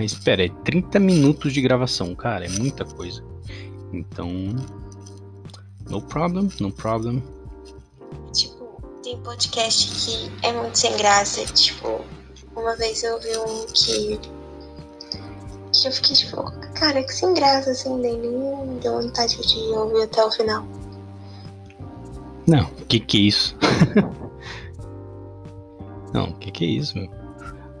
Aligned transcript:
Mas 0.00 0.12
espera, 0.12 0.46
é 0.46 0.48
30 0.64 0.98
minutos 0.98 1.52
de 1.52 1.60
gravação, 1.60 2.14
cara, 2.14 2.46
é 2.46 2.48
muita 2.48 2.86
coisa. 2.86 3.22
Então, 3.92 4.30
no 5.90 6.00
problem, 6.00 6.48
no 6.58 6.72
problem. 6.72 7.22
Tipo, 8.32 8.80
tem 9.02 9.20
podcast 9.20 9.90
que 9.90 10.32
é 10.42 10.54
muito 10.54 10.78
sem 10.78 10.96
graça. 10.96 11.44
Tipo, 11.52 12.00
uma 12.56 12.74
vez 12.76 13.02
eu 13.02 13.20
vi 13.20 13.36
um 13.36 13.66
que. 13.74 14.18
que 15.70 15.88
eu 15.88 15.92
fiquei 15.92 16.16
tipo, 16.16 16.50
cara, 16.72 17.02
que 17.04 17.12
sem 17.12 17.34
graça, 17.34 17.70
assim, 17.72 17.94
nem, 17.98 18.18
deu 18.80 19.02
vontade 19.02 19.36
de 19.36 19.58
ouvir 19.74 20.04
até 20.04 20.24
o 20.24 20.32
final. 20.32 20.66
Não, 22.46 22.64
que 22.88 23.00
que 23.00 23.18
é 23.18 23.20
isso? 23.20 23.54
Não, 26.14 26.32
que 26.32 26.50
que 26.50 26.64
é 26.64 26.68
isso, 26.68 26.96
meu? 26.96 27.19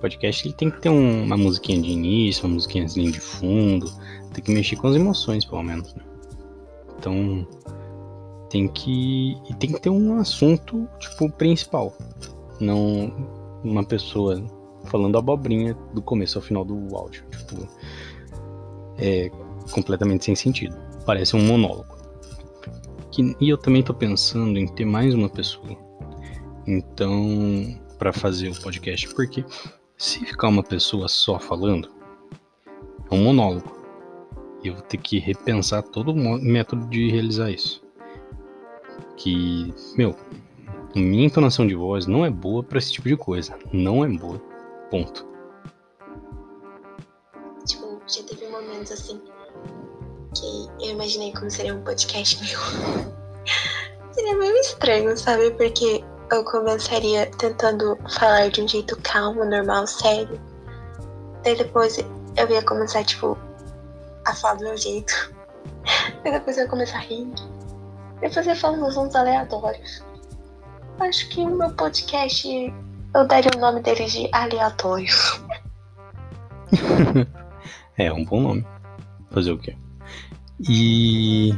Podcast 0.00 0.46
ele 0.46 0.54
tem 0.54 0.70
que 0.70 0.80
ter 0.80 0.88
um, 0.88 1.24
uma 1.24 1.36
musiquinha 1.36 1.80
de 1.80 1.90
início, 1.90 2.46
uma 2.46 2.54
musiquinha 2.54 2.86
de 2.86 3.20
fundo, 3.20 3.90
tem 4.32 4.42
que 4.42 4.52
mexer 4.52 4.76
com 4.76 4.88
as 4.88 4.96
emoções, 4.96 5.44
pelo 5.44 5.62
menos. 5.62 5.94
Né? 5.94 6.02
Então, 6.98 7.46
tem 8.48 8.66
que 8.68 9.36
e 9.48 9.54
tem 9.54 9.72
que 9.72 9.80
ter 9.80 9.90
um 9.90 10.18
assunto 10.18 10.88
tipo 10.98 11.30
principal, 11.30 11.96
não 12.60 13.12
uma 13.62 13.84
pessoa 13.84 14.42
falando 14.86 15.18
abobrinha 15.18 15.76
do 15.94 16.02
começo 16.02 16.38
ao 16.38 16.42
final 16.42 16.64
do 16.64 16.96
áudio, 16.96 17.24
tipo 17.30 17.68
é 18.98 19.30
completamente 19.70 20.24
sem 20.24 20.34
sentido. 20.34 20.76
Parece 21.06 21.34
um 21.34 21.42
monólogo. 21.42 21.96
Que, 23.10 23.34
e 23.40 23.48
eu 23.48 23.56
também 23.56 23.82
tô 23.82 23.94
pensando 23.94 24.58
em 24.58 24.66
ter 24.66 24.84
mais 24.84 25.14
uma 25.14 25.28
pessoa. 25.28 25.76
Então, 26.66 27.78
para 27.98 28.12
fazer 28.12 28.50
o 28.50 28.60
podcast, 28.60 29.12
porque 29.14 29.44
se 30.00 30.24
ficar 30.24 30.48
uma 30.48 30.62
pessoa 30.62 31.08
só 31.08 31.38
falando, 31.38 31.90
é 33.10 33.14
um 33.14 33.22
monólogo. 33.22 33.78
E 34.62 34.68
eu 34.68 34.74
vou 34.74 34.82
ter 34.82 34.96
que 34.96 35.18
repensar 35.18 35.82
todo 35.82 36.10
o 36.10 36.14
método 36.40 36.86
de 36.86 37.10
realizar 37.10 37.50
isso. 37.50 37.84
Que, 39.18 39.74
meu, 39.98 40.16
minha 40.94 41.26
entonação 41.26 41.66
de 41.66 41.74
voz 41.74 42.06
não 42.06 42.24
é 42.24 42.30
boa 42.30 42.62
para 42.62 42.78
esse 42.78 42.92
tipo 42.92 43.08
de 43.10 43.16
coisa. 43.16 43.58
Não 43.74 44.02
é 44.02 44.08
boa. 44.08 44.40
Ponto. 44.90 45.28
Tipo, 47.66 48.00
já 48.06 48.22
teve 48.22 48.48
momentos 48.48 48.92
assim 48.92 49.20
que 50.34 50.86
eu 50.86 50.92
imaginei 50.92 51.30
como 51.32 51.50
seria 51.50 51.74
um 51.74 51.84
podcast 51.84 52.42
meu. 52.42 52.58
seria 54.12 54.34
meio 54.34 54.56
estranho, 54.56 55.14
sabe? 55.16 55.50
Porque 55.50 56.02
eu 56.30 56.44
começaria 56.44 57.26
tentando 57.38 57.98
falar 58.16 58.50
de 58.50 58.62
um 58.62 58.68
jeito 58.68 58.96
calmo, 59.02 59.44
normal, 59.44 59.86
sério. 59.86 60.40
Daí 61.42 61.56
depois 61.56 61.98
eu 62.36 62.48
ia 62.48 62.62
começar, 62.62 63.04
tipo, 63.04 63.36
a 64.24 64.34
falar 64.34 64.54
do 64.54 64.64
meu 64.64 64.76
jeito. 64.76 65.32
Daí 66.22 66.32
depois 66.32 66.56
eu 66.56 66.64
ia 66.64 66.70
começar 66.70 66.98
a 66.98 67.00
rir. 67.00 67.28
Depois 68.20 68.46
eu 68.46 68.52
ia 68.52 68.56
falar 68.56 68.78
uns 68.78 68.88
assuntos 68.88 69.16
aleatórios. 69.16 70.04
Acho 71.00 71.28
que 71.30 71.40
o 71.40 71.56
meu 71.56 71.70
podcast 71.72 72.72
eu 73.14 73.26
daria 73.26 73.50
o 73.56 73.60
nome 73.60 73.82
dele 73.82 74.04
de 74.04 74.28
aleatório. 74.32 75.12
é, 77.98 78.12
um 78.12 78.24
bom 78.24 78.40
nome. 78.40 78.66
Fazer 79.30 79.52
o 79.52 79.58
quê? 79.58 79.76
E. 80.68 81.54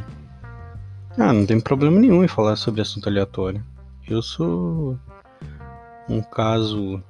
Ah, 1.17 1.33
não 1.33 1.45
tem 1.45 1.59
problema 1.59 1.99
nenhum 1.99 2.23
em 2.23 2.27
falar 2.27 2.55
sobre 2.55 2.81
assunto 2.81 3.07
aleatório. 3.07 3.63
Eu 4.07 4.21
sou 4.21 4.99
um 6.09 6.21
caso 6.21 7.01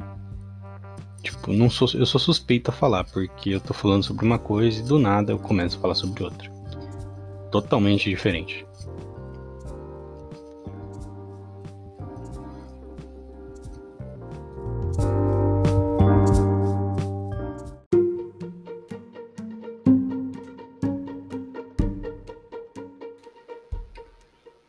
tipo, 1.23 1.51
não 1.51 1.69
sou 1.69 1.87
eu 1.95 2.05
sou 2.05 2.19
suspeito 2.19 2.69
a 2.69 2.73
falar 2.73 3.03
porque 3.05 3.49
eu 3.51 3.59
tô 3.59 3.73
falando 3.73 4.03
sobre 4.03 4.25
uma 4.25 4.37
coisa 4.37 4.79
e 4.79 4.83
do 4.83 4.99
nada 4.99 5.31
eu 5.31 5.39
começo 5.39 5.77
a 5.77 5.81
falar 5.81 5.95
sobre 5.95 6.23
outra. 6.23 6.51
Totalmente 7.51 8.09
diferente. 8.09 8.65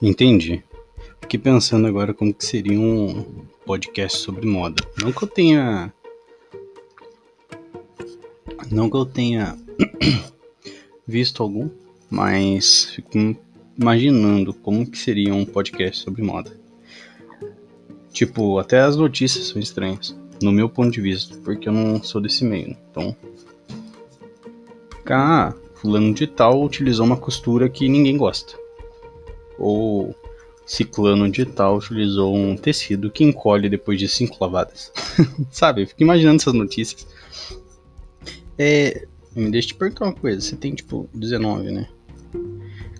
Entendi 0.00 0.62
fiquei 1.34 1.52
pensando 1.52 1.88
agora 1.88 2.14
como 2.14 2.32
que 2.32 2.44
seria 2.44 2.78
um 2.78 3.24
podcast 3.66 4.18
sobre 4.18 4.46
moda. 4.46 4.80
Não 5.02 5.10
que 5.10 5.24
eu 5.24 5.28
tenha. 5.28 5.92
Não 8.70 8.88
que 8.88 8.96
eu 8.96 9.04
tenha 9.04 9.58
visto 11.04 11.42
algum, 11.42 11.68
mas 12.08 12.84
fico 12.90 13.36
imaginando 13.76 14.54
como 14.54 14.88
que 14.88 14.96
seria 14.96 15.34
um 15.34 15.44
podcast 15.44 16.04
sobre 16.04 16.22
moda. 16.22 16.56
Tipo, 18.12 18.60
até 18.60 18.78
as 18.78 18.96
notícias 18.96 19.48
são 19.48 19.60
estranhas, 19.60 20.16
no 20.40 20.52
meu 20.52 20.68
ponto 20.68 20.92
de 20.92 21.00
vista, 21.00 21.36
porque 21.38 21.68
eu 21.68 21.72
não 21.72 22.00
sou 22.00 22.20
desse 22.20 22.44
meio. 22.44 22.68
Né? 22.68 22.76
Então, 22.92 23.16
ah, 25.10 25.52
fulano 25.74 26.14
de 26.14 26.28
tal 26.28 26.62
utilizou 26.62 27.04
uma 27.04 27.16
costura 27.16 27.68
que 27.68 27.88
ninguém 27.88 28.16
gosta. 28.16 28.56
Ou 29.58 30.14
ciclano 30.66 31.30
de 31.30 31.44
tal 31.44 31.76
utilizou 31.76 32.34
um 32.34 32.56
tecido 32.56 33.10
que 33.10 33.24
encolhe 33.24 33.68
depois 33.68 33.98
de 33.98 34.08
cinco 34.08 34.36
lavadas. 34.40 34.92
Sabe, 35.50 35.82
eu 35.82 35.86
fico 35.86 36.02
imaginando 36.02 36.36
essas 36.36 36.54
notícias. 36.54 37.06
É, 38.58 39.06
me 39.34 39.50
deixa 39.50 39.68
te 39.68 39.74
perguntar 39.74 40.06
uma 40.06 40.14
coisa, 40.14 40.40
você 40.40 40.56
tem 40.56 40.74
tipo 40.74 41.08
19, 41.12 41.70
né? 41.70 41.88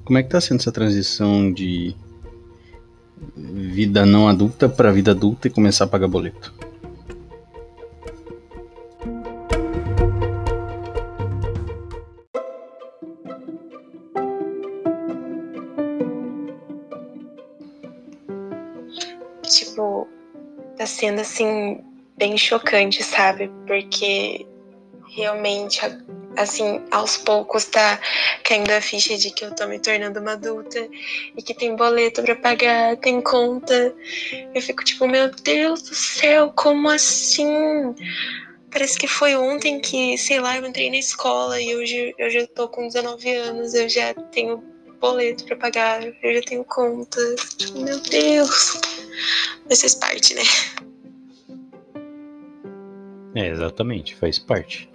Como 0.05 0.19
é 0.19 0.23
que 0.23 0.29
tá 0.29 0.41
sendo 0.41 0.61
essa 0.61 0.73
transição 0.73 1.53
de 1.53 1.95
vida 3.37 4.05
não 4.05 4.29
adulta 4.29 4.69
para 4.69 4.93
vida 4.93 5.13
adulta 5.13 5.49
e 5.49 5.51
começar 5.51 5.85
a 5.85 5.89
pagar 5.89 6.09
boleto? 6.09 6.53
Sendo 20.87 21.21
assim 21.21 21.81
bem 22.17 22.37
chocante, 22.37 23.03
sabe? 23.03 23.51
Porque 23.67 24.47
realmente 25.17 25.81
assim, 26.37 26.83
aos 26.91 27.17
poucos 27.17 27.65
tá 27.67 28.01
caindo 28.43 28.71
a 28.71 28.81
ficha 28.81 29.17
de 29.17 29.31
que 29.31 29.45
eu 29.45 29.55
tô 29.55 29.67
me 29.67 29.79
tornando 29.79 30.21
uma 30.21 30.33
adulta 30.33 30.89
e 31.37 31.43
que 31.43 31.55
tem 31.55 31.77
boleto 31.77 32.23
para 32.23 32.37
pagar, 32.37 32.97
tem 32.97 33.21
conta. 33.21 33.95
Eu 34.55 34.61
fico 34.61 34.85
tipo, 34.85 35.07
meu 35.07 35.31
Deus 35.31 35.83
do 35.83 35.95
céu, 35.95 36.53
como 36.55 36.89
assim? 36.89 37.95
Parece 38.71 38.99
que 38.99 39.07
foi 39.07 39.37
ontem 39.37 39.81
que, 39.81 40.19
sei 40.19 40.41
lá, 40.41 40.57
eu 40.57 40.67
entrei 40.67 40.91
na 40.91 40.97
escola 40.97 41.61
e 41.61 41.75
hoje 41.77 42.15
eu 42.19 42.31
já 42.31 42.47
tô 42.49 42.69
com 42.69 42.89
19 42.89 43.31
anos, 43.33 43.75
eu 43.75 43.89
já 43.89 44.13
tenho 44.33 44.63
boleto 45.01 45.45
para 45.45 45.57
pagar, 45.57 46.03
eu 46.03 46.35
já 46.35 46.41
tenho 46.43 46.65
conta. 46.65 47.21
Tipo, 47.57 47.79
meu 47.81 48.01
Deus. 48.01 48.81
Mas 49.69 49.81
faz 49.81 49.95
parte, 49.95 50.35
né? 50.35 50.43
É, 53.35 53.49
exatamente, 53.49 54.15
faz 54.15 54.39
parte. 54.39 54.89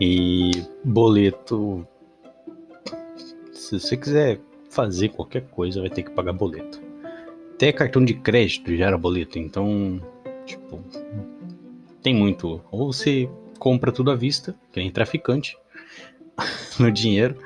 E 0.00 0.50
boleto. 0.82 1.86
Se 3.52 3.78
você 3.78 3.96
quiser 3.96 4.40
fazer 4.70 5.10
qualquer 5.10 5.42
coisa, 5.48 5.80
vai 5.80 5.90
ter 5.90 6.02
que 6.02 6.10
pagar 6.10 6.32
boleto. 6.32 6.82
Até 7.54 7.72
cartão 7.72 8.04
de 8.04 8.14
crédito 8.14 8.74
já 8.74 8.86
era 8.86 8.98
boleto, 8.98 9.38
então, 9.38 10.00
tipo, 10.44 10.82
tem 12.02 12.14
muito. 12.14 12.60
Ou 12.70 12.92
você 12.92 13.28
compra 13.58 13.92
tudo 13.92 14.10
à 14.10 14.16
vista, 14.16 14.54
que 14.72 14.80
nem 14.80 14.90
traficante, 14.90 15.56
no 16.80 16.90
dinheiro, 16.90 17.38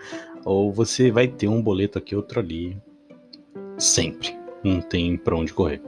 ou 0.45 0.73
você 0.73 1.11
vai 1.11 1.29
ter 1.29 1.49
um 1.49 1.61
boleto 1.61 1.99
aqui, 1.99 2.17
outro 2.17 2.41
ali, 2.41 2.81
sempre. 3.77 4.38
Não 4.63 4.81
tem 4.81 5.17
pra 5.17 5.37
onde 5.37 5.53
correr. 5.53 5.81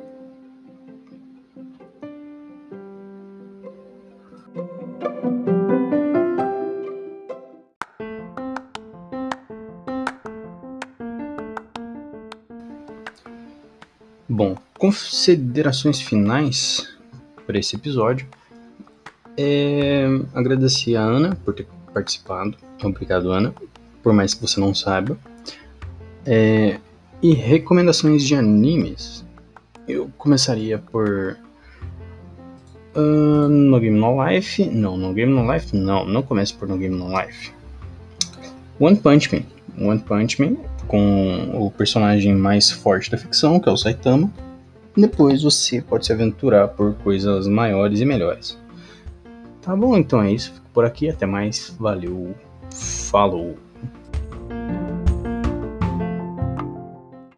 Bom, 14.29 14.57
considerações 14.79 16.01
finais 16.01 16.97
para 17.47 17.59
esse 17.59 17.75
episódio. 17.75 18.29
É 19.37 20.07
agradecer 20.33 20.97
a 20.97 21.03
Ana 21.03 21.37
por 21.45 21.53
ter 21.53 21.67
participado. 21.93 22.57
Obrigado, 22.83 23.33
Ana. 23.33 23.53
Por 24.03 24.13
mais 24.13 24.33
que 24.33 24.41
você 24.41 24.61
não 24.61 24.73
saiba. 24.73 25.19
É, 26.25 26.79
e 27.23 27.33
recomendações 27.33 28.25
de 28.25 28.35
animes. 28.35 29.25
Eu 29.87 30.11
começaria 30.17 30.79
por. 30.79 31.37
Uh, 32.95 33.49
no 33.49 33.79
Game 33.79 33.99
No 33.99 34.25
Life. 34.25 34.65
Não, 34.65 34.97
no 34.97 35.13
Game 35.13 35.33
No 35.33 35.53
Life 35.53 35.77
não. 35.77 36.07
Não 36.07 36.23
comece 36.23 36.55
por 36.55 36.69
No 36.69 36.77
Game 36.77 36.97
No 36.97 37.09
Life. 37.09 37.53
One 38.79 38.97
Punch 38.97 39.35
Man. 39.35 39.43
One 39.87 40.01
Punch 40.01 40.41
Man 40.41 40.57
com 40.87 41.51
o 41.55 41.71
personagem 41.71 42.35
mais 42.35 42.69
forte 42.71 43.11
da 43.11 43.17
ficção, 43.17 43.61
que 43.61 43.69
é 43.69 43.73
o 43.73 43.77
Saitama. 43.77 44.31
Depois 44.97 45.43
você 45.43 45.81
pode 45.81 46.05
se 46.05 46.13
aventurar 46.13 46.69
por 46.69 46.95
coisas 46.95 47.47
maiores 47.47 48.01
e 48.01 48.05
melhores. 48.05 48.59
Tá 49.63 49.77
bom, 49.77 49.97
então 49.97 50.21
é 50.21 50.33
isso. 50.33 50.53
Fico 50.53 50.67
por 50.75 50.85
aqui. 50.85 51.09
Até 51.09 51.27
mais. 51.27 51.77
Valeu. 51.79 52.35
Falou. 52.73 53.57